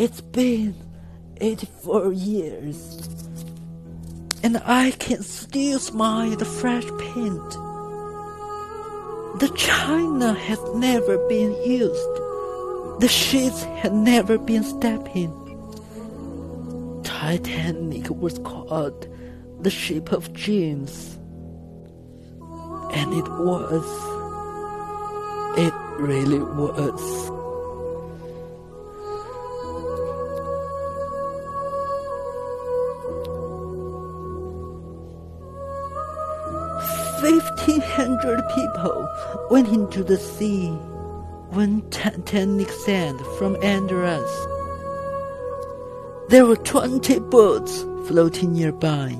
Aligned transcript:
It's 0.00 0.22
been 0.22 0.74
84 1.42 2.14
years, 2.14 3.06
and 4.42 4.56
I 4.64 4.92
can 4.92 5.22
still 5.22 5.78
smell 5.78 6.30
the 6.30 6.46
fresh 6.46 6.86
paint. 6.98 7.50
The 9.40 9.52
china 9.58 10.32
has 10.32 10.58
never 10.74 11.18
been 11.28 11.52
used. 11.70 12.14
The 13.02 13.08
sheets 13.08 13.64
had 13.64 13.92
never 13.92 14.38
been 14.38 14.64
stepped 14.64 15.14
in. 15.14 15.30
Titanic 17.04 18.08
was 18.08 18.38
called 18.38 19.06
the 19.60 19.68
ship 19.68 20.12
of 20.12 20.32
dreams. 20.32 21.18
And 22.94 23.12
it 23.12 23.28
was. 23.28 23.84
It 25.58 25.74
really 25.98 26.38
was. 26.38 27.39
Fifteen 37.20 37.80
hundred 37.82 38.42
people 38.54 39.08
went 39.50 39.68
into 39.68 40.02
the 40.02 40.16
sea 40.16 40.68
when 41.50 41.82
Titanic 41.90 42.70
sank 42.70 43.20
from 43.38 43.56
under 43.56 44.04
us. 44.04 44.46
There 46.30 46.46
were 46.46 46.56
twenty 46.56 47.18
boats 47.18 47.84
floating 48.06 48.54
nearby, 48.54 49.16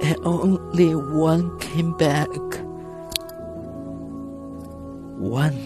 and 0.00 0.16
only 0.24 0.94
one 0.94 1.58
came 1.58 1.96
back. 1.98 2.30
One. 5.18 5.58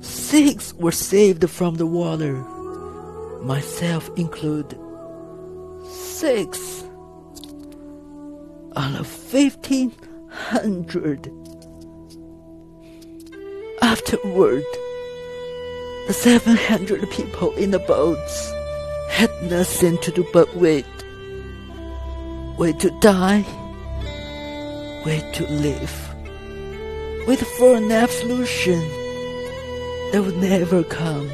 Six 0.00 0.74
were 0.74 0.92
saved 0.92 1.48
from 1.48 1.76
the 1.76 1.86
water, 1.86 2.34
myself 3.42 4.10
included. 4.16 4.78
Six 5.88 6.84
of 8.76 9.06
fifteen 9.06 9.92
hundred. 10.30 11.30
Afterward, 13.80 14.64
the 16.06 16.12
seven 16.12 16.56
hundred 16.56 17.10
people 17.10 17.52
in 17.56 17.70
the 17.70 17.78
boats 17.80 18.52
had 19.10 19.30
nothing 19.42 19.98
to 19.98 20.10
do 20.10 20.26
but 20.32 20.54
wait. 20.56 20.86
Wait 22.58 22.78
to 22.80 22.90
die. 23.00 23.44
Wait 25.04 25.34
to 25.34 25.46
live. 25.48 26.14
Wait 27.26 27.38
for 27.38 27.76
an 27.76 27.90
absolution 27.90 28.80
that 30.12 30.22
would 30.24 30.36
never 30.36 30.82
come. 30.84 31.28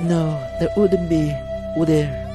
No, 0.00 0.38
there 0.60 0.68
wouldn't 0.76 1.08
be, 1.08 1.32
would 1.76 1.88
there? 1.88 2.27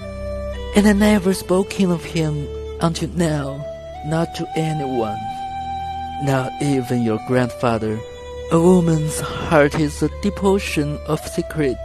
And 0.75 0.87
I 0.87 0.93
never 0.93 1.33
spoken 1.33 1.91
of 1.91 2.03
him 2.03 2.47
until 2.81 3.09
now, 3.09 3.63
not 4.07 4.33
to 4.35 4.47
anyone, 4.55 5.19
not 6.23 6.51
even 6.61 7.03
your 7.03 7.19
grandfather. 7.27 7.99
A 8.51 8.59
woman's 8.59 9.19
heart 9.19 9.79
is 9.79 10.01
a 10.01 10.09
ocean 10.41 10.99
of 11.07 11.19
secret. 11.27 11.77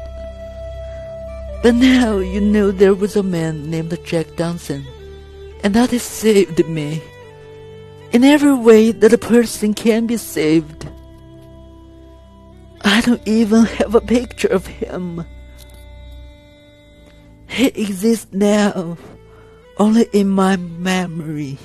But 1.62 1.74
now 1.74 2.18
you 2.18 2.40
know 2.40 2.70
there 2.70 2.94
was 2.94 3.14
a 3.14 3.22
man 3.22 3.70
named 3.70 3.96
Jack 4.04 4.36
Dawson, 4.36 4.86
and 5.62 5.74
that 5.74 5.90
has 5.90 6.02
saved 6.02 6.66
me. 6.66 7.02
In 8.12 8.24
every 8.24 8.54
way 8.54 8.90
that 8.90 9.12
a 9.12 9.18
person 9.18 9.74
can 9.74 10.06
be 10.06 10.16
saved. 10.16 10.88
I 12.82 13.02
don't 13.02 13.26
even 13.28 13.64
have 13.64 13.94
a 13.94 14.00
picture 14.00 14.48
of 14.48 14.66
him. 14.66 15.26
He 17.58 17.66
exists 17.74 18.28
now 18.30 18.96
only 19.78 20.06
in 20.12 20.28
my 20.28 20.56
memory. 20.56 21.58